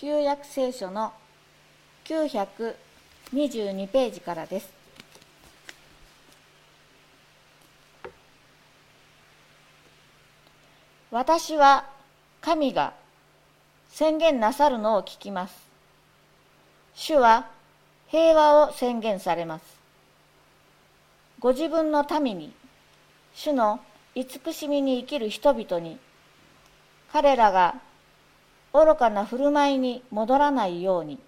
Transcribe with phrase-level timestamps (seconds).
[0.00, 1.12] 旧約聖書の
[2.06, 4.70] 922ページからです。
[11.10, 11.84] 私は
[12.40, 12.94] 神が
[13.90, 15.54] 宣言なさるのを聞きます。
[16.94, 17.48] 主は
[18.08, 19.64] 平和を宣言されます。
[21.40, 22.54] ご自分の民に、
[23.34, 23.80] 主の
[24.14, 25.98] 慈しみに生きる人々に、
[27.12, 27.74] 彼らが
[28.72, 31.18] 愚かな振る舞いに戻らないように、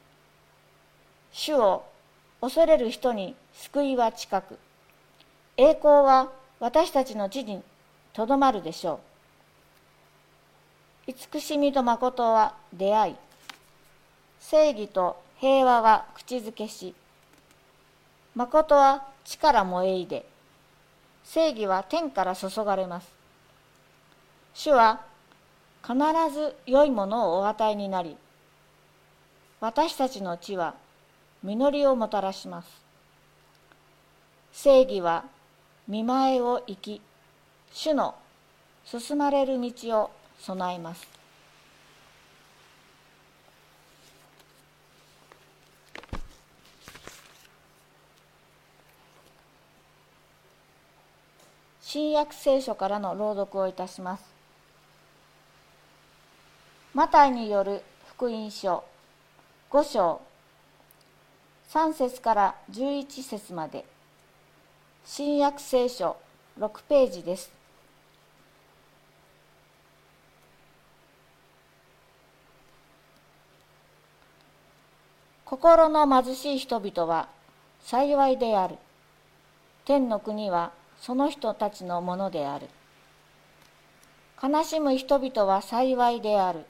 [1.33, 1.84] 主を
[2.41, 4.59] 恐れる人に救いは近く、
[5.56, 7.62] 栄光は私たちの地に
[8.12, 9.00] とどまるでしょ
[11.09, 11.10] う。
[11.10, 13.16] 慈しみと誠は出会い、
[14.38, 16.95] 正義と平和は口づけし、
[18.34, 20.24] 誠は地から燃えいで、
[21.24, 23.09] 正義は天から注がれます。
[24.55, 25.00] 主は
[25.82, 25.95] 必
[26.32, 28.16] ず良いものをお与えになり、
[29.60, 30.74] 私たちの地は
[31.42, 32.69] 実りをもたらします。
[34.52, 35.24] 正義は
[35.89, 37.00] 見前を生き、
[37.72, 38.14] 主の
[38.84, 41.06] 進まれる道を備えます。
[51.80, 54.31] 新約聖書からの朗読をいたします。
[56.95, 58.85] マタイによる福音書
[59.71, 60.21] 5章
[61.71, 63.87] 3節から11節まで
[65.07, 66.19] 新約聖書
[66.61, 67.51] 6ページです。
[75.47, 77.29] 心の貧しい人々は
[77.81, 78.77] 幸いである。
[79.87, 82.69] 天の国はその人たちのものである。
[84.43, 86.67] 悲しむ人々は幸いである。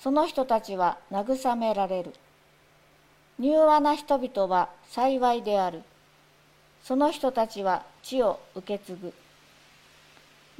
[0.00, 2.14] その人たちは慰められる。
[3.40, 5.82] 柔和な人々は幸いである。
[6.84, 9.12] その人たちは地を受け継ぐ。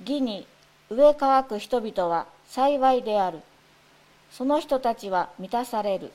[0.00, 0.46] 義に
[0.90, 3.40] 植え乾く人々は幸いである。
[4.30, 6.12] その人たちは満たされる。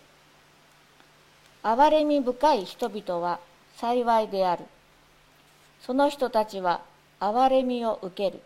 [1.64, 3.40] 憐れみ深い人々は
[3.78, 4.66] 幸いである。
[5.82, 6.82] その人たちは
[7.20, 8.42] 憐れみを受ける。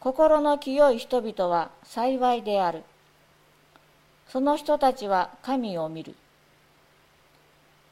[0.00, 2.84] 心の清い人々は幸いである。
[4.28, 6.14] その人たちは神を見る。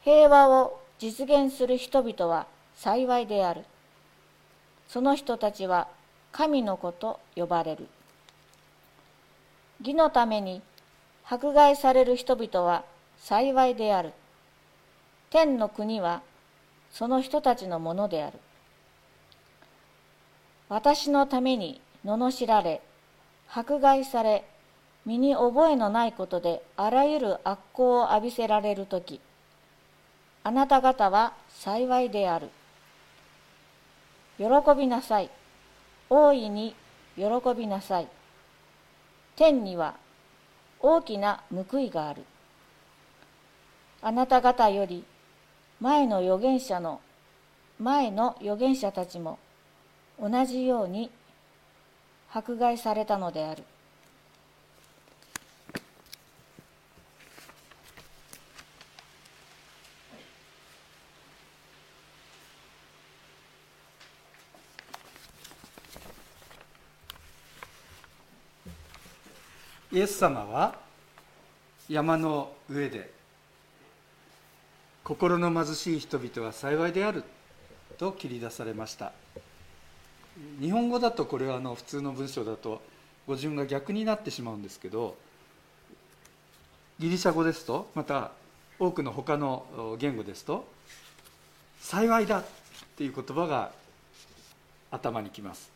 [0.03, 3.65] 平和を実現する人々は幸いである。
[4.87, 5.87] その人たちは
[6.31, 7.87] 神の子と呼ばれる。
[9.79, 10.61] 義のために
[11.27, 12.85] 迫害される人々は
[13.17, 14.13] 幸いである。
[15.31, 16.21] 天の国は
[16.91, 18.39] その人たちのものである。
[20.69, 22.81] 私のために罵られ
[23.51, 24.45] 迫害され
[25.05, 29.19] 身に覚えのないことであらゆる悪行を浴びせられる時
[30.47, 32.51] あなた方は幸いである。
[34.37, 34.45] 喜
[34.77, 35.31] びなさい。
[36.07, 36.75] 大いに
[37.15, 37.23] 喜
[37.57, 38.07] びなさい。
[39.35, 39.95] 天には
[40.79, 42.25] 大きな報いがある。
[44.03, 45.03] あなた方より
[45.81, 47.01] 前の預言者の
[47.79, 49.39] 前の預言者たちも
[50.21, 51.09] 同じように
[52.35, 53.63] 迫害されたのである。
[69.93, 70.75] イエス様は
[71.87, 73.09] 山の上で
[75.05, 77.23] 心の貧しい人々は幸いである
[77.97, 79.13] と切り出されました。
[80.59, 82.81] 日本語だとこれはあの普通の文章だと
[83.27, 85.15] 語順が逆になってしまうんですけど
[86.99, 88.31] ギリシャ語ですとまた
[88.79, 90.67] 多くの他の言語ですと
[91.79, 92.45] 「幸いだ」っ
[92.97, 93.71] ていう言葉が
[94.91, 95.71] 頭にきます。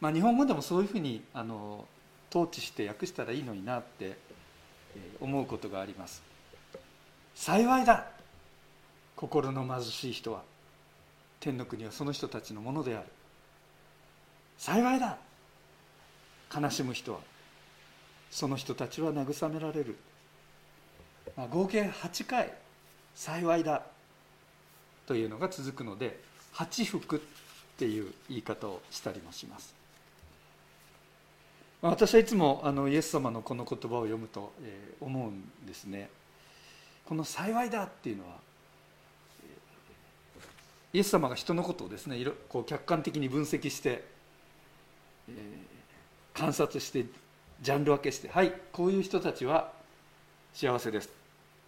[0.00, 1.86] まあ、日本語でもそういうふうにあの
[2.30, 4.16] 統治して訳したらいいのになって
[5.20, 6.22] 思うことがあります。
[7.34, 8.06] 幸いだ
[9.16, 10.42] 心の貧しい人は
[11.40, 13.06] 天の国はその人たちのものである。
[14.58, 15.16] 幸いだ。
[16.54, 17.20] 悲しむ人は。
[18.30, 19.96] その人たちは慰められる、
[21.36, 22.52] まあ、合計8回。
[23.14, 23.82] 幸いだ。
[25.06, 26.20] というのが続くので
[26.52, 27.20] 八福っ
[27.78, 29.74] ていう言い方をしたりもします。
[31.82, 36.10] 私はいつもあのイエス様のこの言葉を読むと、えー、思うんですね。
[37.06, 38.36] この「幸いだ」っていうのは
[40.92, 42.16] イエス様が人のことをですね
[42.48, 44.04] こう客観的に分析して、
[45.28, 47.06] えー、観察して
[47.62, 49.72] ジャンル分けしてはいこういう人たちは
[50.52, 51.10] 幸せです。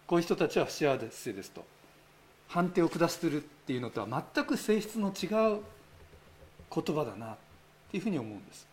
[0.05, 1.63] こういう人たちは幸せですと。
[2.49, 5.61] 判定を下するっていうのとは全く性質の違う
[6.73, 7.37] 言葉だなっ
[7.89, 8.67] ていうふうに思うんです。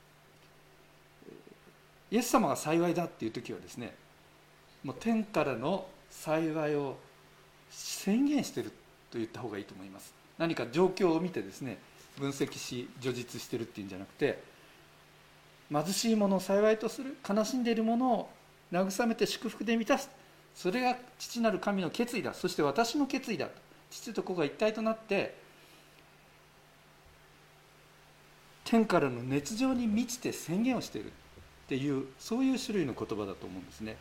[2.10, 3.94] イエス様が幸いだっていう時はですね
[4.82, 6.96] もう天からの幸いを
[7.70, 8.70] 宣言してる
[9.10, 10.19] と言った方がいいと思います。
[10.40, 11.76] 何か状況を見てですね
[12.18, 14.42] 分析し叙述してるっていうんじゃなくて
[15.70, 18.30] 貧しいものを幸いとする悲しんでいるものを
[18.72, 20.08] 慰めて祝福で満たす。
[20.54, 22.34] それが父なる神の決意だ。
[22.34, 23.48] そして私の決意だ
[23.90, 25.36] 父と子が一体となって
[28.64, 31.10] 天からの熱情に満ちて宣言をしているっ
[31.68, 33.96] ていうそういう種類の言葉だと思うんですね。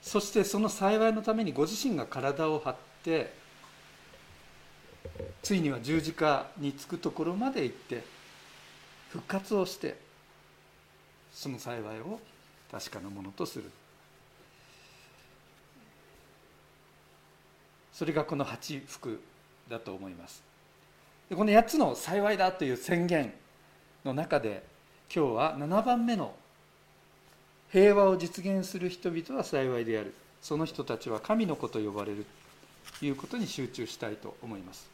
[0.00, 3.39] そしてその幸いのためにご自身が体を張って
[5.42, 8.04] ついには十字架につくところまで行って
[9.10, 9.96] 復活をして
[11.32, 12.20] その幸いを
[12.70, 13.70] 確かなものとする。
[17.92, 19.20] それがこの八福
[19.68, 20.42] だと思います。
[21.34, 23.32] この8つの幸いだという宣言
[24.04, 24.64] の中で
[25.14, 26.34] 今日は7番目の
[27.70, 30.14] 平和を実現する人々は幸いである。
[30.40, 32.26] その人たちは神の子と呼ばれる。
[33.02, 34.90] いうことに集中したいと思います。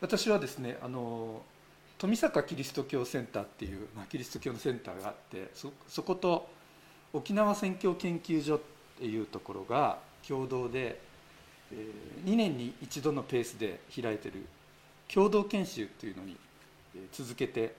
[0.00, 1.42] 私はですねあの
[1.98, 6.48] 富坂キリスト教センターっていう、まあ、キリスト教のセンターがあってそそこと
[7.12, 8.60] 沖縄宣教研究所っ
[8.98, 11.00] ていうところが共同で、
[11.72, 14.46] えー、2年に一度のペースで開いてる
[15.12, 16.36] 共同研修というのに
[17.12, 17.74] 続けて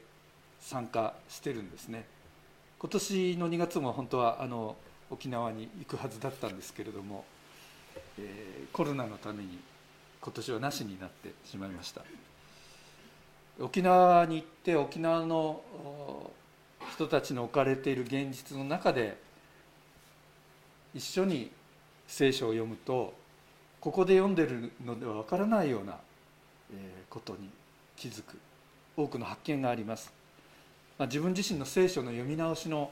[0.60, 2.06] 参加してるんですね。
[2.80, 4.76] 今年の2月も本当はあの
[5.10, 7.26] 沖縄に行くはずだったんですけれども、
[8.18, 9.60] えー、コロナのために
[10.22, 12.02] 今年はなしになってしまいました。
[13.60, 15.62] 沖縄に行って沖縄の
[16.94, 19.18] 人たちの置かれている現実の中で
[20.94, 21.52] 一緒に
[22.08, 23.14] 聖書を読むと
[23.82, 25.98] ここで読んでるのではわからないような
[27.10, 27.50] ことに
[27.96, 28.38] 気づく。
[29.00, 30.12] 多くの発見があります、
[30.98, 32.92] まあ、自分自身の聖書の読み直しの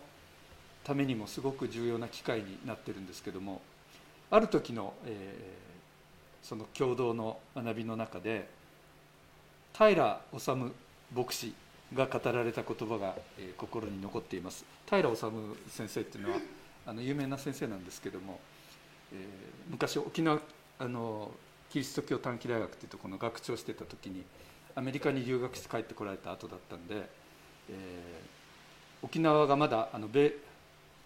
[0.88, 3.62] ためにもすごく重要な機会になってるんですけども
[4.32, 8.48] ある時の、えー、その共同の学びの中で
[9.78, 10.42] 平治
[11.14, 11.54] 牧師
[11.94, 14.66] が語られた言葉が、えー、心に残っています。
[14.90, 15.18] 平治
[15.70, 16.38] 先生っていうのは
[16.86, 18.40] あの有名な先生なんですけども、
[19.14, 19.20] えー、
[19.70, 20.40] 昔沖縄
[20.80, 21.32] あの
[21.70, 24.24] キリスト教短期大学っていうところの学長してた時に
[24.74, 27.10] アメリカに留学して帰ってこられた後だったんで、
[27.70, 30.47] えー、沖縄がまだあの米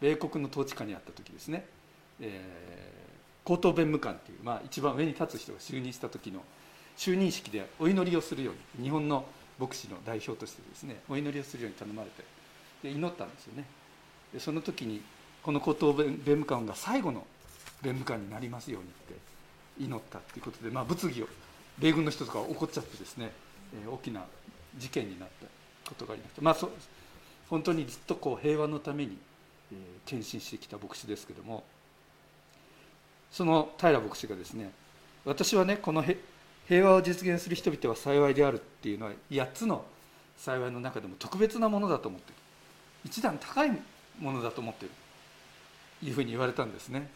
[0.02, 1.66] 米国の統治下にあった時ですね、
[2.20, 6.42] えー、高等弁務官っていう、まあ、一番上に立つ人が就任した時の
[6.98, 9.26] 就任式でお祈りをするように日本の
[9.60, 12.24] 牧師の代表としてですねお祈りをするように頼まれて
[12.84, 13.66] で祈ったんですよね。
[14.34, 15.02] でその時に
[15.44, 17.26] この高等弁務官が最後の
[17.82, 21.28] 弁務官になりますようにって祈ったっていうことで、まあ、物議を
[21.80, 23.32] 米軍の人とか怒っちゃってですね、
[23.84, 24.24] えー、大きな
[24.78, 26.70] 事件になったことがありました、まあ、そ
[27.50, 29.18] 本当にずっとこう平和のために、
[30.06, 31.64] 献身してきた牧師ですけども
[33.32, 34.72] その平牧師がですね
[35.26, 36.04] 私はねこの
[36.68, 39.86] 平和を実現する人々は幸いであるっていうのは8つの
[40.38, 42.36] 幸いの中でも特別なものだと思ってる。
[43.06, 43.72] 一段高い
[44.20, 44.92] ものだと思ってる。
[46.04, 47.10] いうふうに言われたんですね、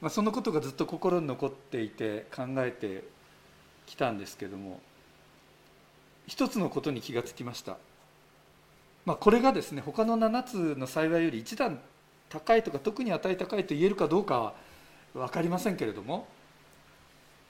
[0.00, 3.04] まあ、そのことがずっと心に残っていて考えて
[3.86, 4.80] きたんですけども
[6.26, 7.76] 一つのことに気がつきました、
[9.06, 11.78] まあ、これがですね他の7つの幸いより一段
[12.28, 14.54] 高いとか特に値高いと言えるかどうかは
[15.12, 16.26] 分かりませんけれども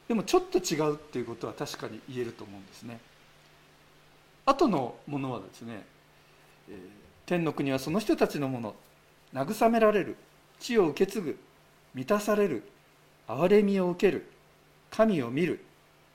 [0.08, 3.00] でもちょっと違うっていうことは確かに言えると思うんですね。
[4.44, 5.86] 後のものはですね、
[6.68, 6.76] えー、
[7.24, 8.74] 天の国はその人たちのもの
[9.32, 10.16] 慰められる
[10.60, 11.38] 地を受け継ぐ
[11.94, 12.62] 満たされる
[13.26, 14.26] 憐れみを受ける
[14.90, 15.64] 神を見る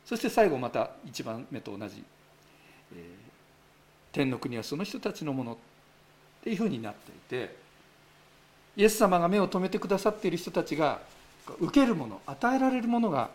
[0.06, 2.04] そして最後また一番目と同じ、
[2.94, 3.29] えー、
[4.12, 5.58] 天の国はその人たちのものっ
[6.44, 7.56] ていうふうになっていて
[8.78, 11.00] イエス様が目を留めてくださっている人たちが
[11.60, 13.30] 受けるもの与えられるものが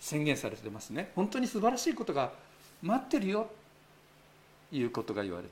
[0.00, 1.10] 宣言されてますね。
[1.14, 2.32] 本当に素晴らしいことが
[2.82, 3.48] 待ってるよ。
[4.72, 5.44] いうことが言われ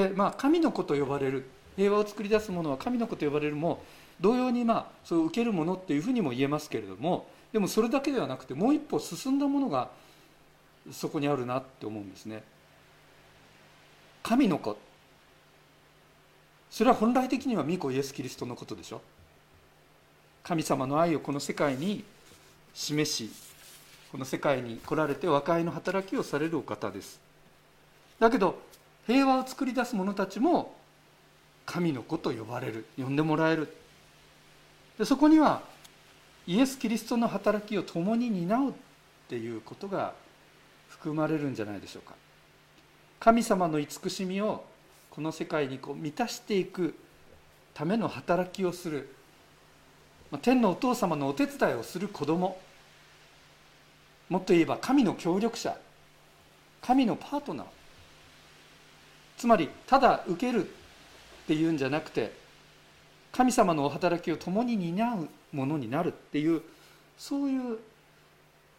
[0.00, 1.44] てでまあ神の子と呼ばれる。
[1.76, 3.82] 平和を作り出すものは神の子と呼ばれるも
[4.20, 9.88] 同様にまあそう受けるものっていうふうにも言えますけれどもでもそれだけではなくてもう一歩進んだものが
[10.92, 12.42] そこにあるなって思うんですね。
[14.22, 14.76] 神の子。
[16.70, 19.00] それは本来的には御子イエス・キリストのことでしょ。
[20.42, 22.04] 神様の愛をこの世界に
[22.72, 23.30] 示し
[24.10, 27.20] この世界に来られて和解の働きをされるお方です。
[28.18, 28.58] だけど
[29.06, 30.74] 平和を作り出す者たちも
[31.66, 32.86] 神の子と呼ばれる。
[32.96, 33.74] 呼んでもらえる。
[34.98, 35.62] でそこには
[36.46, 38.72] イエス・キリストの働きを共に担うっ
[39.28, 40.14] ていうことが
[41.00, 42.14] 含まれるんじゃないでしょうか。
[43.18, 44.64] 神様の慈しみを
[45.10, 46.94] この世界にこう満たしていく
[47.72, 49.08] ための働きをする。
[50.42, 52.58] 天のお父様のお手伝いをする子供。
[54.28, 55.74] もっと言えば神の協力者。
[56.82, 57.66] 神のパートナー。
[59.38, 60.70] つまりただ受けるっ
[61.46, 62.30] ていうんじゃなくて
[63.32, 66.60] 神様のお働きを共に担うものになるっていう
[67.16, 67.78] そういう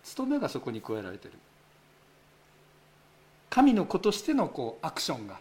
[0.04, 1.34] 務めがそこに加えられてる。
[3.52, 5.38] 神の子としてのこうアクションが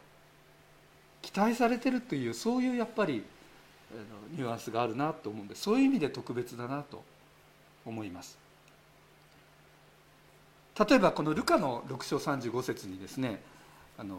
[1.22, 3.24] 期待されてるというそういうやっぱり
[4.32, 7.02] ニュアンスがあるなと思うんでそういう意味で特別だなと
[7.86, 8.36] 思います。
[10.88, 13.40] 例えばこのルカの6章35節にですね
[13.96, 14.16] あの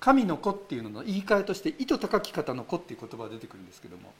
[0.00, 4.12] 神の子っていうのの言い換えとして意図高き方の子っていう言葉が出てくるんですけども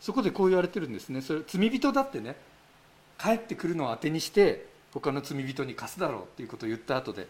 [0.00, 1.20] そこでこう言われてるんですね。
[1.20, 2.36] それ罪人だってね
[3.18, 7.28] 帰ってくるのを当てにして他の罪人に貸すだろうっていうことを言った後で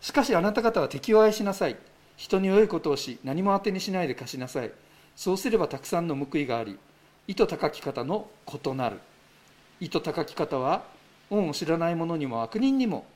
[0.00, 1.76] しかしあなた方は敵を愛しなさい。
[2.16, 4.72] 人に良いことをし何も当てにしないで貸しなさい。
[5.14, 6.78] そうすればたくさんの報いがあり
[7.26, 8.98] 意図高き方の異なる。
[9.80, 10.84] 意図高き方は
[11.30, 13.06] 恩を知らない者にも悪人にも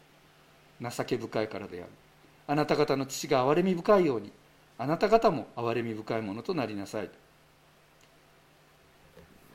[0.81, 1.89] 情け深いからである。
[2.47, 4.33] あなた方の父が憐れみ深いように
[4.79, 7.11] あなた方も憐れみ深いものとなりなさい。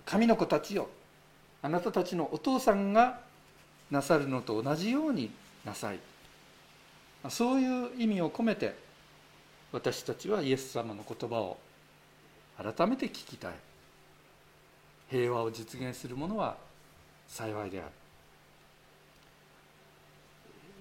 [0.05, 0.89] 神の子たちよ
[1.61, 3.19] あなたたちのお父さんが
[3.91, 5.31] なさるのと同じように
[5.65, 5.99] なさい。
[7.29, 8.75] そういう意味を込めて
[9.71, 11.57] 私たちはイエス様の言葉を
[12.57, 13.53] 改めて聞きたい。
[15.09, 16.57] 平和を実現するものは
[17.27, 17.87] 幸いである。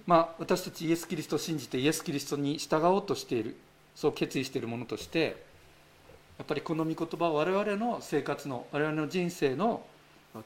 [0.07, 3.57] まあ私たちイエス・キリストを信じてイエス・キリストに従おうとしている
[3.95, 5.45] そう決意しているものとして
[6.39, 9.85] やっぱりこの御言葉を我々の生活の我々の人生の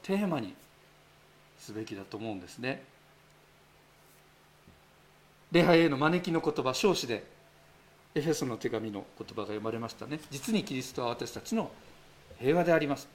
[0.03, 0.55] テーマに
[1.59, 2.83] すべきだと思うんですね。
[5.51, 7.23] 礼拝への招きの言葉少子で
[8.15, 10.19] エフェソの手紙の言葉が読まれましたね。
[10.29, 11.71] 実にキリストは私たちの
[12.39, 13.07] 平和であります。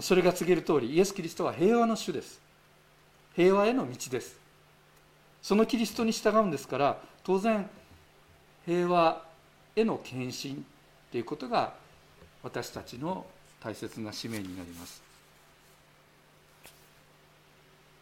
[0.00, 2.40] それが告げる通りイエス・キリストは平和の主です。
[3.34, 4.38] 平和への道です。
[5.42, 7.68] そのキリストに従うんですから当然
[8.66, 9.24] 平和
[9.74, 10.62] への献身
[11.10, 11.74] ということが
[12.42, 13.24] 私たちの
[13.62, 15.02] 大切な使命になります。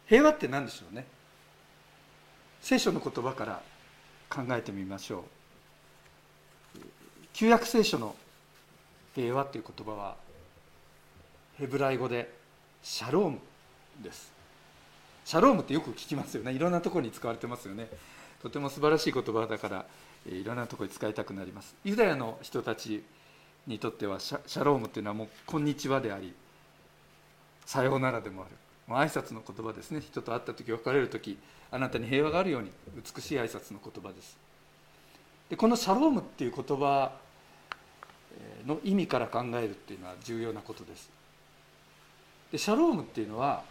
[0.07, 1.05] 平和って何でしょうね？
[2.69, 3.63] 聖書の言葉から
[4.29, 5.25] 考えてみましょ
[6.75, 6.79] う。
[7.33, 8.15] 旧約聖書の
[9.15, 10.15] 平和という言葉は
[11.57, 12.31] ヘブライ語で
[12.83, 13.39] シャローム
[14.03, 14.31] です。
[15.25, 16.51] シャロームってよく聞きますよね。
[16.51, 17.87] いろんなところに使われてますよね。
[18.39, 19.85] とても素晴らしい言葉だから
[20.27, 21.73] いろんなところに使いたくなります。
[21.83, 23.03] ユダヤの人たち
[23.65, 26.35] にとってはシャロームっていうのはもう「こんにちは」であり
[27.65, 28.51] 「さようなら」でもある。
[28.97, 30.01] 挨拶の言葉ですね。
[30.01, 31.37] 人と会った時別れる時
[31.71, 32.71] あなたに平和があるように
[33.15, 34.37] 美しい挨拶の言葉です。
[35.49, 37.11] でこのシャロームっていう言葉
[38.65, 41.09] の意味から考えるっていうのは重要なことです。
[42.51, 43.63] でシャロームっていうのは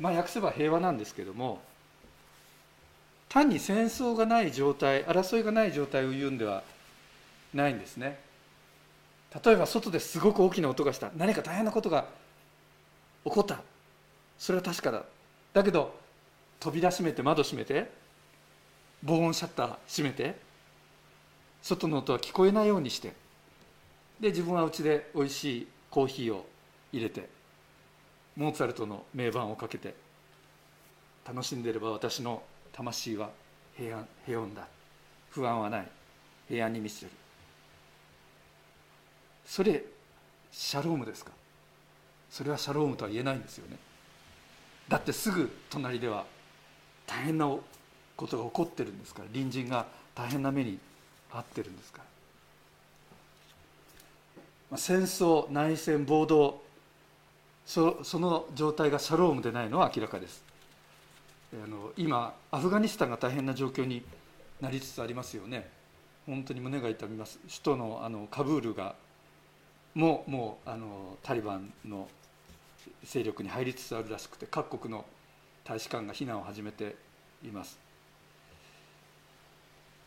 [0.00, 1.60] まあ訳せば平和なんですけども
[3.28, 6.62] 単に戦争がない状態争いがない状態を言うんでは
[7.54, 8.18] ないんですね。
[9.44, 11.10] 例えば外ですごく大きな音がした。
[11.16, 12.06] 何か大変なことが
[13.24, 13.60] 起こった。
[14.38, 15.02] それは確かだ。
[15.52, 15.98] だけど
[16.60, 17.90] 扉閉めて窓閉めて
[19.02, 20.38] 防音シャッター閉めて
[21.62, 23.12] 外の音は聞こえないようにして
[24.20, 26.46] で自分はうちでおいしいコーヒーを
[26.92, 27.28] 入れて
[28.36, 29.94] モーツァルトの名盤をかけて
[31.26, 32.42] 楽しんでれば私の
[32.72, 33.30] 魂は
[33.76, 34.66] 平安平穏だ。
[35.30, 35.88] 不安はない。
[36.48, 37.12] 平安に満ちてる。
[39.44, 39.84] それ
[40.50, 41.32] シャロームですか？
[42.30, 43.76] それはシャロームとは言えないんですよね。
[44.88, 46.24] だってすぐ隣では
[47.06, 47.46] 大変な
[48.16, 50.78] ことが起こってるんですから隣人が大変な目に
[51.30, 52.04] 遭ってるんですから、
[54.70, 56.60] まあ、戦争内戦暴動
[57.66, 60.42] そその状態がシャロームでないのは明らかです。
[61.52, 64.02] あの今アフガニスタンが大変な状況に
[64.60, 65.68] なりつつありますよね。
[66.26, 67.38] 本当に胸が痛みます。
[67.46, 68.94] 首都のあのカブールが
[69.94, 72.08] もうもうあのタリバンの
[73.04, 75.04] 勢力に入りつつあるらしくて各国の
[75.64, 76.96] 大使館が避難を始めて
[77.44, 77.78] います。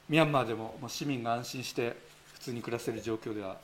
[0.09, 1.95] ミャンマーでももう市民が安心して
[2.33, 3.57] 普通に暮らせる状況では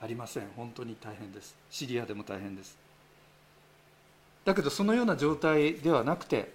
[0.00, 0.48] ありません。
[0.56, 1.54] 本当に大変です。
[1.70, 2.76] シリアでも大変です。
[4.44, 6.52] だけどそのような状態ではなくて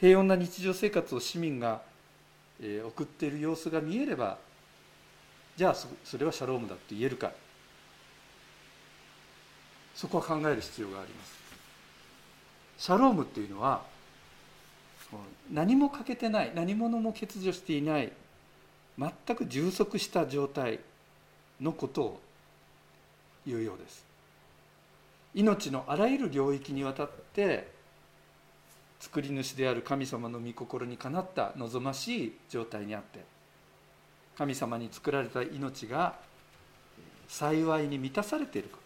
[0.00, 1.82] 平穏な日常生活を市民が
[2.86, 4.38] 送っている様子が見えれば
[5.56, 7.32] じゃあそれはシャロームだと言えるか。
[9.94, 11.40] そこは考える必要があります。
[12.78, 13.82] シャロームっていうのは
[15.52, 18.12] 何も欠けてない何者も欠如していない
[18.98, 20.80] 全く充足した状態
[21.60, 22.20] のことを
[23.46, 24.04] 言うようです。
[25.34, 27.68] 命のあらゆる領域にわたって
[28.98, 33.20] 作り主である神様の御心にかなった望ましい状態にあって
[34.36, 36.16] 神様に作られた命が
[37.28, 38.78] 幸いに満たされているこ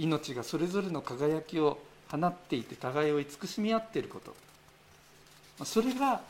[0.00, 1.78] 命がそれぞれの輝きを
[2.10, 4.34] 放っていて互いを慈しみ合っていること。
[5.64, 6.22] それが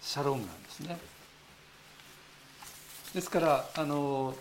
[0.00, 0.98] シャロームなんですね。
[3.14, 4.34] ですからあの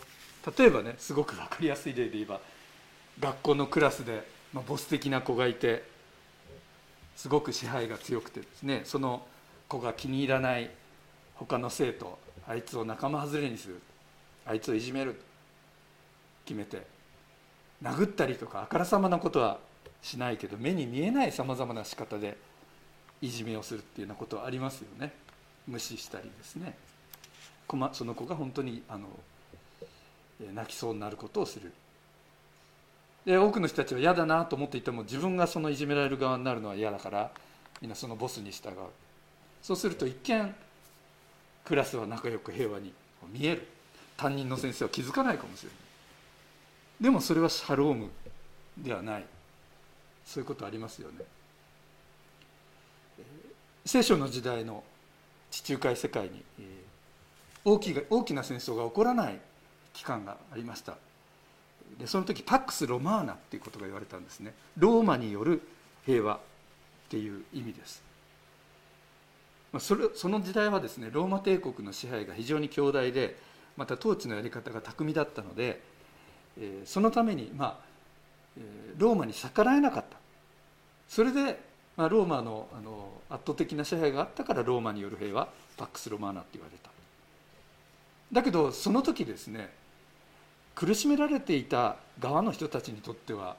[0.58, 2.39] 例えばねすごく分かりやすい例で言えば
[3.20, 5.84] 学校のクラスで、まあ、ボス的な子がいて
[7.15, 9.27] すごく支配が強くてですねその
[9.67, 10.72] 子が気に入らない
[11.36, 12.17] 他の生徒
[12.48, 13.79] あいつを仲間外れにする
[14.46, 15.22] あいつをいじめる
[16.46, 16.92] 決めて
[17.83, 19.59] 殴ったりとかあからさまなことは
[20.01, 22.37] しないけど目に見えないさまざまな仕方で
[23.21, 25.13] いじめをするっていうようなことはありますよね。
[25.67, 26.75] 無視したりですね。
[27.93, 29.07] その子が本当にあの
[30.53, 31.71] 泣きそうになることをする。
[33.25, 37.31] で多くの人たちは嫌だなと思っていても自分がそのいじめられる側になるのは嫌だから
[37.81, 38.73] みんなそのボスに従う。
[39.61, 40.55] そうすると一見
[41.63, 42.93] クラスは仲良く平和に
[43.31, 43.67] 見える。
[44.17, 45.82] 担任の先生は気づかないかもしれない。
[47.03, 48.10] でもそれはシャローム
[48.77, 49.25] ではない。
[50.25, 51.25] そういうことありますよね。
[53.86, 54.86] 聖書の時代の
[55.51, 56.45] 地中海世界に
[57.65, 59.39] 大き大きな戦争が起こらない
[59.91, 60.95] 期間がありました。
[62.00, 64.53] でその時パックス・ロマーナっていうことが言われたんですね。
[64.77, 65.62] ローマによる
[66.05, 66.39] 平和っ
[67.10, 68.01] ていう意味です。
[69.79, 73.35] それその時代はですねローマ帝国の支配が非常に強大で
[73.75, 75.81] また統治のやり方が巧みだったので、
[76.85, 78.59] そのために、まあ、
[78.98, 80.18] ローマに逆らえなかった。
[81.07, 81.59] それで、
[81.98, 86.89] まあ、ローマのあの圧倒的な支配があったからローマによる平和パックス・ロマーナって言われた。
[88.31, 89.72] だけどその時ですね
[90.75, 93.55] 苦しめられていた側の人たちにとっては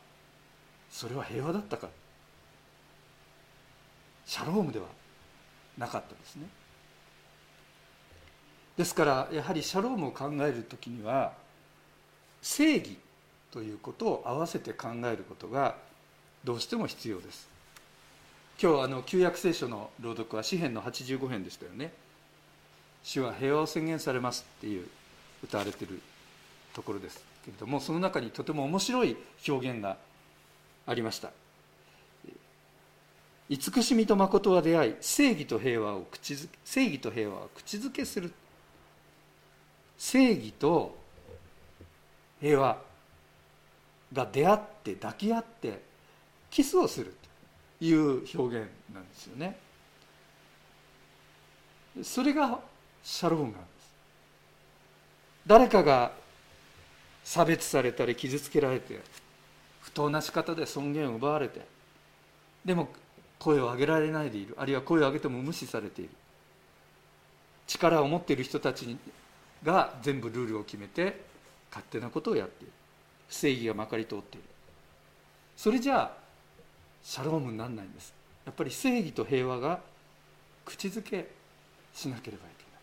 [0.90, 1.88] それは平和だったか。
[4.26, 4.86] シャロームでは
[5.76, 6.46] なかったですね。
[8.76, 11.32] ですからやはりシャロームを考える時には
[12.44, 12.98] 正義
[13.50, 15.76] ということを合わせて考えることが
[16.44, 17.48] どうしても必要です。
[18.62, 21.90] 今日あの旧約聖書の朗読は詩篇の85編でしたよね。
[23.02, 24.86] 主は平和を宣言されますっていう
[25.42, 26.02] 歌われてる
[26.74, 29.16] ところですけれどもその中にとても面白い
[29.48, 29.96] 表現が
[30.86, 31.30] ありました。
[33.48, 38.30] 慈しみと誠は出会い正義と平和を口づ正義と平和は口づけする。
[39.96, 41.03] 正義と
[42.40, 42.78] 平和
[44.12, 45.80] が出会って抱き合って
[46.50, 47.14] キスをする
[47.78, 49.58] という表現なんですよね。
[52.02, 52.58] それが
[53.02, 53.64] シャロームなんです。
[55.46, 56.12] 誰かが
[57.22, 59.00] 差別されたり傷つけられて
[59.80, 61.66] 不当な仕方で尊厳を奪われて
[62.64, 62.88] でも
[63.38, 66.10] 声を上げられないでいるあるいは声を上げても無視されている。
[67.66, 68.96] 力を持っている人たち
[69.62, 71.24] が全部ルールを決めて
[71.74, 72.72] 勝手なことをやっている。
[73.28, 74.44] 正義がまかり通っている。
[75.56, 76.12] それじゃあ
[77.02, 78.14] シャロームにならないんです。
[78.46, 79.80] やっぱり正義と平和が
[80.64, 81.28] 口づけ
[81.92, 82.80] しなければいけない。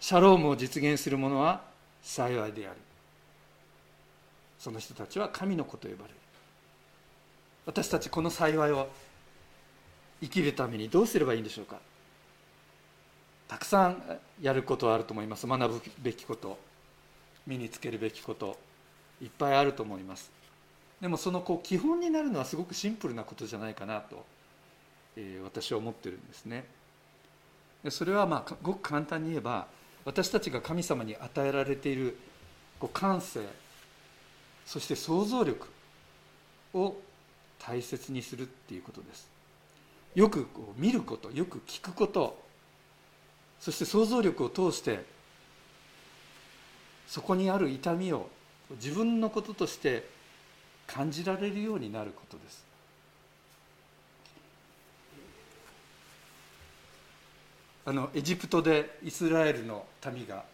[0.00, 1.62] シャロームを実現する者は
[2.02, 2.76] 幸いである
[4.58, 6.14] その人たちは神の子と呼ばれる。
[7.66, 8.88] 私たちこの幸いを
[10.22, 11.78] 生きるためにどうすればいいんでしょうか。
[13.48, 14.02] たくさん
[14.40, 15.46] やることはあると思います。
[15.46, 16.58] 学ぶべきこと
[17.46, 18.58] 身につけるべきこと
[19.20, 20.30] いっぱいあると思います。
[21.00, 24.24] でもそのこう基本になるのはすごくシンプルなことじゃないかなと、
[25.16, 26.64] えー、私は思ってるんですね。
[27.90, 29.66] それはまあごく簡単に言えば
[30.04, 32.16] 私たちが神様に与えられている
[32.80, 33.40] こう感性
[34.64, 35.68] そして想像力
[36.72, 36.96] を
[37.58, 39.28] 大切にするっていうことです。
[40.14, 42.43] よくこう見ることよく聞くこと
[43.60, 45.04] そして想像力を通して
[47.06, 48.28] そこにある痛みを
[48.72, 50.08] 自分のこととして
[50.86, 52.64] 感じられるようになることです。
[57.86, 60.44] あのエジプトでイスラエルの民が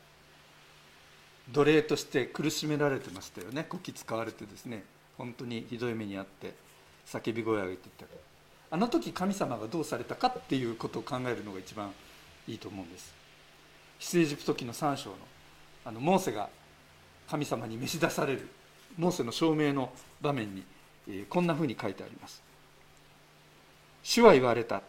[1.53, 3.65] 奴隷として苦しめられてましたよね。
[3.65, 4.83] こき使われてですね。
[5.17, 6.55] 本当にひどい目にあって
[7.07, 8.07] 叫び声を上げていった。
[8.73, 11.93] あの時神様がどうされたかっていうことを考えるのが一番
[12.51, 13.15] いいと思うんです。
[14.01, 15.17] 出エジプト記の3章の
[15.85, 16.49] あのモーセが
[17.29, 18.49] 神様に召し出される
[18.99, 20.65] モーセの証明の場面に、
[21.09, 22.43] えー、こんなふうに書いてあります。
[24.03, 24.83] 主は言われた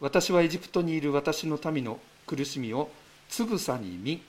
[0.00, 2.90] 私はエジプトにいる私の民の苦しみを
[3.28, 4.22] つぶさに見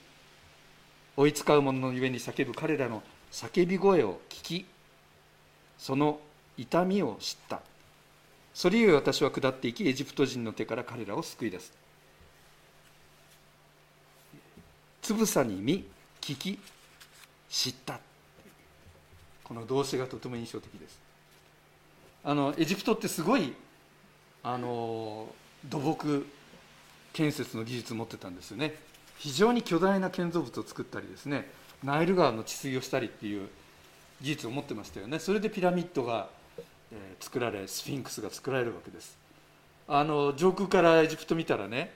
[1.16, 4.66] 追い使う者のゆえに叫ぶ彼らの叫び声を聞き
[5.78, 6.18] その
[6.56, 7.60] 痛みを知った。
[8.54, 11.81] それゆえ私は下っていきエジプト人の手から彼らを救い出す。
[15.02, 15.84] つぶさに見
[16.20, 16.58] 聞き
[17.50, 17.98] 知った
[19.42, 20.98] この動詞がとても印象的です。
[22.24, 23.52] あのエジプトってすごい
[24.44, 25.26] あの
[25.68, 26.24] 土木
[27.12, 28.76] 建設の技術を持ってたんですよね。
[29.18, 31.50] 非常に巨大な建造物を作ったりですね
[31.82, 33.48] ナイル川の治水をしたりっていう
[34.20, 35.18] 技術を持ってましたよね。
[35.18, 36.28] それでピラミッドが、
[36.92, 39.18] え、作られスフィンクスが作られるわけです。
[39.88, 41.92] あの上空からエジプト見たらね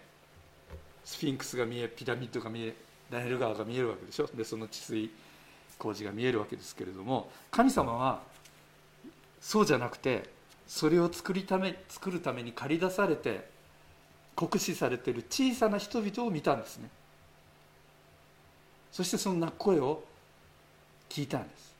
[1.04, 2.74] スフィンクスが見えピラミッドが見え
[3.10, 4.26] ナイル川が見えるわけでしょ。
[4.34, 5.10] でその治水
[5.78, 8.22] 工事が見えるわけですけれども神様は
[9.40, 10.28] そうじゃなくて
[10.66, 13.48] それを作りため作るために駆り出されて
[14.34, 16.88] 酷使されている小さな人々を見たんですね。
[18.92, 20.02] そしてその泣く声を
[21.08, 21.74] 聞いたんです。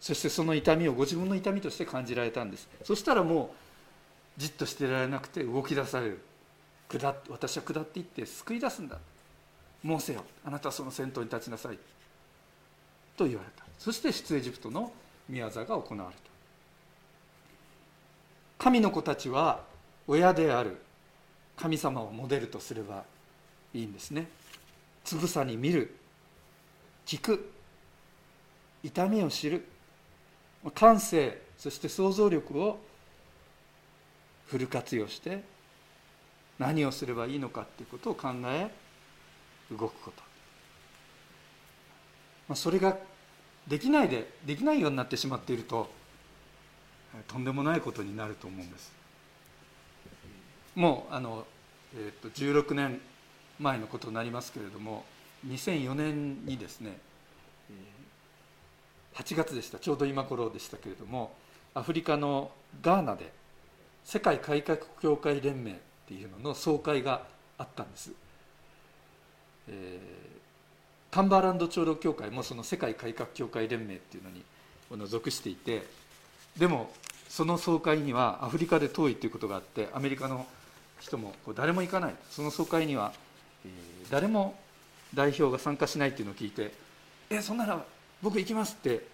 [0.00, 2.68] そしてその痛みをご自分の痛みとして感じられたんです。
[2.82, 3.54] そしたらも
[4.36, 6.20] うじっとしてられなくて動き出される。
[6.88, 8.98] 下私は下っていって救い出すんだ。
[9.82, 11.78] モーセよあなたはその先頭に立ちなさい。
[13.16, 13.64] と言われた。
[13.78, 14.92] そして出エジプトの
[15.28, 16.22] 宮座が行われた。
[18.58, 19.62] 神の子たちは
[20.06, 20.78] 親である。
[21.56, 23.04] 神様をモデルとすれば
[23.74, 24.28] いいんですね。
[25.04, 25.94] つぶさに見る。
[27.06, 27.50] 聞く。
[28.82, 29.66] 痛みを知る。
[30.74, 31.42] 感性。
[31.58, 32.80] そして想像力を
[34.46, 35.42] フル活用して
[36.58, 38.68] 何をすればいいのかということを考え
[39.76, 40.22] 動くこと。
[42.48, 42.96] まあ、それが
[43.66, 45.88] できないでできないようになってしまっていると
[47.28, 48.92] とんでもないことになると思うんです。
[50.74, 51.46] もうあの、
[51.94, 53.00] えー、と16年
[53.58, 55.04] 前のことになりますけれども
[55.46, 56.98] 2004年にですね
[59.14, 61.34] 8月でしたちょうど今頃でしたけれども
[61.74, 63.30] アフリカのガーナで
[64.04, 65.74] 世界改革協会連盟っ
[66.06, 67.26] ていうのの総会が
[67.58, 68.10] あったんです、
[69.68, 70.32] えー
[71.12, 74.42] カンバーランド長老協会もその世界改革協会連盟っていうのに
[75.06, 75.86] 属していて
[76.56, 76.90] でも
[77.28, 80.46] その総会にはアフリカで遠いということがあってアメリカの
[81.00, 82.14] 人も誰も行かない。
[82.30, 83.12] その総会には、
[83.66, 84.58] えー、誰も
[85.12, 86.72] 代表が参加しないっていうのを聞いて
[87.28, 87.84] 「えそんなら
[88.22, 89.06] 僕行きます」って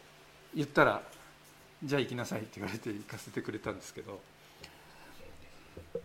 [0.55, 1.03] 言ったら
[1.83, 4.21] 「じゃあ行きなさい」って言われて行かせてくれたんですけど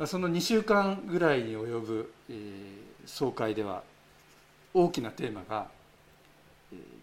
[0.08, 3.84] その2週間ぐらいに及ぶ、えー、総会では
[4.74, 5.68] 大きなテーマが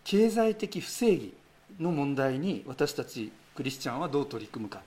[0.05, 1.35] 経済的不正義
[1.79, 4.83] の問題に私たちクリスチャンはどう取り組むか。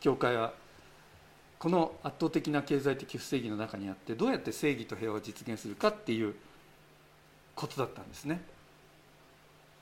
[0.00, 0.52] 教会は
[1.58, 6.34] この圧倒的な経済的不正義の中にあってどうやって正義と平和を実現するかっていう
[7.54, 8.42] ことだったんですね。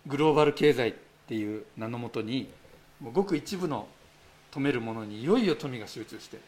[0.07, 0.95] グローバル経済っ
[1.27, 2.49] ていう名のもとに
[3.01, 3.89] もうごく一部の
[4.53, 6.39] 止めるものにいよいよ富が集中して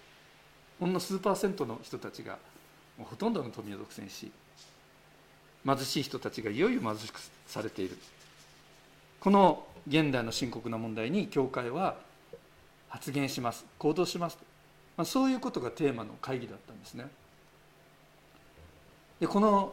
[0.78, 2.38] ほんの数パーセントの人たちが
[2.98, 4.30] もうほとんどの富を独占し
[5.64, 7.96] 貧しい人たちがいよいよ貧しくされている。
[9.20, 11.96] この現代の深刻な問題に教会は
[12.88, 14.38] 発言します行動します、
[14.96, 17.07] まあ、そういうことがテーマの会議だったんですね。
[19.20, 19.72] でこの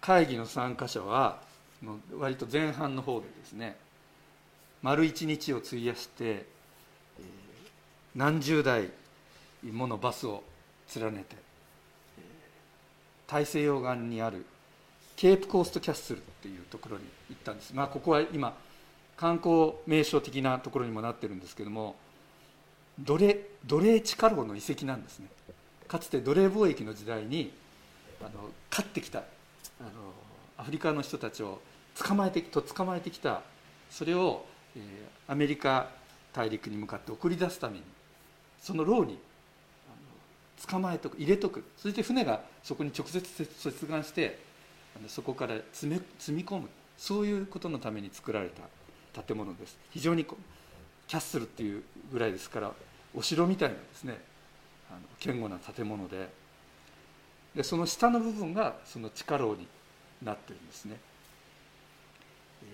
[0.00, 1.38] 会議の参加者は
[2.18, 3.76] 割と前半の方でですね
[4.82, 6.44] 丸一日を費やして
[8.14, 8.90] 何十台
[9.64, 10.44] ものバスを
[10.94, 11.36] 連ねて
[13.26, 14.44] 大西洋岸にある
[15.16, 18.56] ケープコーストキャッスルっていうところに行ったんです、まあ、ここは今
[19.16, 21.94] 観光名所的なところにもなってるんですけども
[22.98, 25.26] 奴隷奴隷地下牢の遺跡なんですね。
[25.88, 27.52] かつて奴隷貿易の時代に
[28.20, 29.20] あの勝ってきた
[29.80, 29.90] あの
[30.56, 31.60] アフリカの人たちを
[31.96, 33.42] 捕まえてと捕まえてきた
[33.90, 34.44] それを、
[34.76, 35.88] えー、アメリカ
[36.32, 37.82] 大陸に向かって送り出すために
[38.60, 39.18] その牢に
[40.68, 41.64] 捕まえとく入れとく。
[41.76, 44.38] そして船がそこに直接接岸して
[45.08, 46.68] そこから詰め積み込む。
[46.96, 48.50] そういうことのために作られ
[49.12, 49.76] た建物です。
[49.90, 50.42] 非常にこう
[51.08, 52.72] キャッスルっていうぐらいですから
[53.14, 54.18] お城みたいなですね
[54.90, 56.28] あの堅固な建物で。
[57.54, 59.68] でその下の部分がその地下牢に
[60.22, 60.96] なってるんですね、
[62.64, 62.66] え、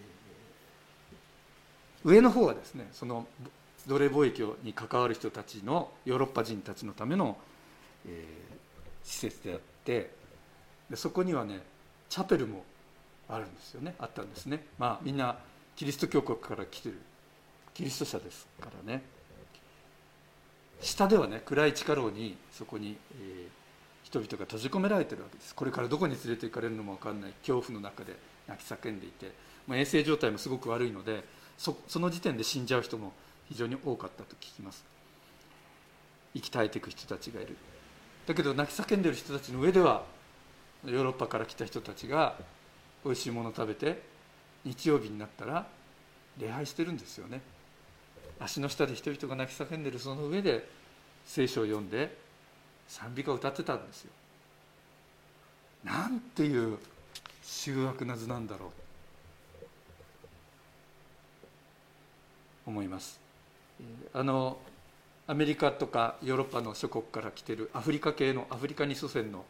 [2.05, 3.27] 上の方はですねその
[3.87, 7.37] 奴隷貿易に関わる人たちのヨーロッパ人たちのための
[8.07, 10.11] えー、施設であって
[10.89, 11.61] でそこにはね
[12.09, 12.65] チャペルも
[13.29, 13.95] あるんですよね。
[13.99, 14.67] あったんですね。
[14.79, 15.39] まあみんな
[15.77, 16.99] キリスト教国から来てる。
[17.73, 19.03] キリスト者ですからね。
[20.81, 23.49] 下ではね暗い地下牢にそこに、えー、
[24.03, 25.55] 人々が閉じ込められてるわけです。
[25.55, 27.33] これからどこに連れて行かれるのも分かんない。
[27.43, 28.17] 恐怖の中で
[28.49, 29.33] 泣き叫んでいて、
[29.69, 31.23] まあ、衛生状態もすごく悪いので
[31.57, 33.13] その時点で死んじゃう人も
[33.49, 34.85] 非常に多かったと聞きます。
[36.35, 37.57] 生き絶えていく人たちがいる。
[38.31, 40.05] だけど泣き叫んでる人たちの上では
[40.85, 42.37] ヨーロッパから来た人たちが
[43.05, 44.01] 美味しいものを食べて
[44.65, 45.67] 日曜日になったら
[46.39, 47.41] 礼拝してるんですよね。
[48.39, 50.65] 足の下で人々が泣き叫んでるその上で
[51.27, 52.17] 聖書を読んで
[52.87, 54.13] 賛美歌を歌ってたんですよ。
[55.83, 56.79] なんていう
[57.43, 58.71] 醜悪な図なんだろう。
[62.67, 63.19] 思います。
[64.13, 64.57] あの
[65.31, 69.45] アメリカとかヨーロッパの諸国から来てるアフリカ系のアフリカに祖先の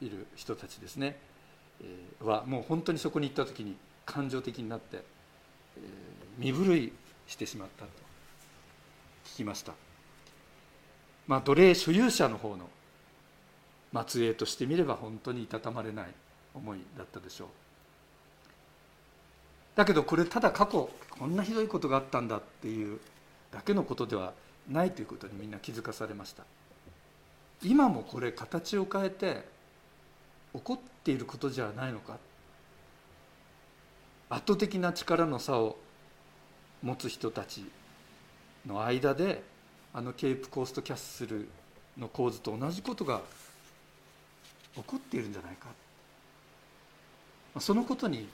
[0.00, 1.18] いる人たちですね。
[2.22, 3.74] はもう本当にそこに行った時に
[4.06, 5.02] 感情的になって
[6.38, 6.92] 身震い
[7.26, 7.90] してしまったと
[9.32, 9.72] 聞きました。
[11.26, 12.70] まあ奴隷所有者の方の
[14.06, 16.06] 末裔としてみれば本当にいたたまれない
[16.54, 17.48] 思いだったでしょう。
[19.74, 23.00] だけどこれただ過去こんなひどいことがあったんだっていう
[23.50, 24.32] だけのことでは
[24.68, 26.44] ないということにみんな気づかされました。
[27.62, 29.44] 今もこれ形を変えて
[30.54, 32.18] 起こっていることじゃないのか。
[34.30, 35.78] 圧倒的な力の差を
[36.82, 37.64] 持つ人たち
[38.66, 39.42] の間で
[39.94, 41.48] あのケープコーストキャッスル
[41.96, 43.22] の構図と同じことが
[44.76, 45.68] 起こっているんじゃないか。
[47.58, 48.28] そのことに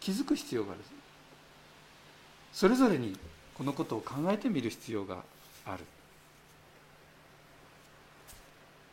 [0.00, 0.80] 気づく必要がある。
[2.52, 3.18] それぞれに
[3.54, 5.22] このことを考えてみる必要が
[5.64, 5.84] ある。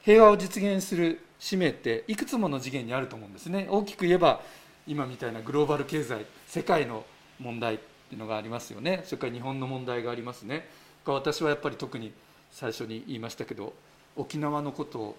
[0.04, 3.67] 平和を実現する使命っていくつもの次元にあると思うんですね。
[3.69, 4.41] 大きく言えば
[4.88, 7.06] 今みたいなグローバル経済世界の
[7.39, 9.02] 問題っていうのがありますよね。
[9.06, 10.67] それから日本の問題がありますね。
[11.06, 12.12] 私はやっぱり特に
[12.52, 13.74] 最初に言いましたけど
[14.15, 15.15] 沖縄のことを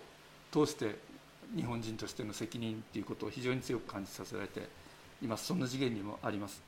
[0.52, 0.96] 通して
[1.56, 4.68] 日本人としての責任っていうことを非常に強く感じさせられて
[5.22, 5.46] います。
[5.46, 6.62] そんな次元にもあります。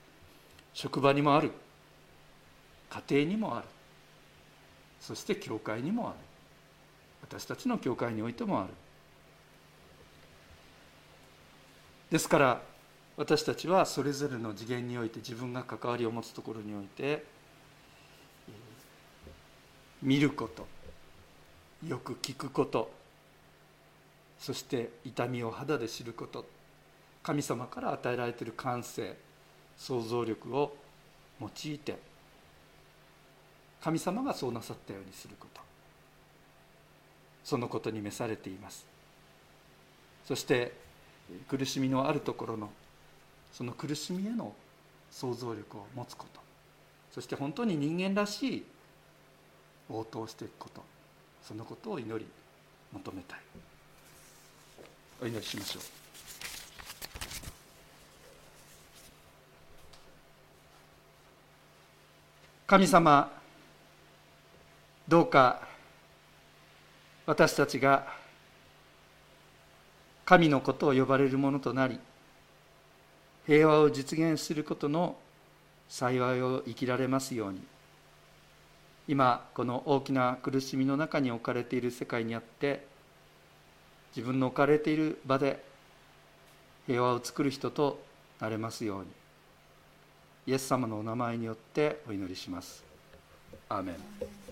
[0.73, 1.53] 職場にもある。
[2.95, 3.67] 家庭にもある。
[5.01, 6.17] そして教会にもある。
[7.23, 8.71] 私たちの教会においてもある。
[12.11, 12.63] ですから
[13.17, 17.25] 私たちはそれぞれの次元において自分が関わりを持つところにおいて
[20.01, 20.67] 見ること
[21.87, 22.93] よく聞くこと
[24.39, 26.45] そして痛みを肌で知ること
[27.23, 29.17] 神様から与えられている感性
[29.77, 30.77] 想像力を
[31.41, 31.99] 用いて
[33.85, 35.61] 神様がそうなさったようにすること。
[37.45, 38.87] そのことに召されています。
[40.27, 40.73] そして
[41.49, 42.71] 苦しみのあるところの
[43.53, 44.55] その苦しみへの
[45.11, 46.41] 想像力を持つこと。
[47.13, 48.65] そして本当に人間らしい
[49.91, 50.83] 応答していくこと。
[51.47, 52.27] そのことを祈り
[52.91, 53.41] 求めたい。
[55.21, 55.83] お祈りしましょう。
[62.67, 63.44] 神様
[65.07, 65.61] どうか
[67.27, 68.07] 私たちが
[70.25, 71.99] 神のことを呼ばれるものとなり
[73.47, 75.17] 平和を実現することの
[75.91, 77.61] 幸いを生きられますように。
[79.07, 82.87] 今この大きな苦しみの中に置かれている世界にあって
[84.17, 85.63] 自分の置かれている場で
[86.87, 88.03] 平和を作る人と
[88.41, 89.09] なれますように。
[90.47, 92.83] イエス様のお名前によってお祈りします。
[93.69, 94.44] アーメン。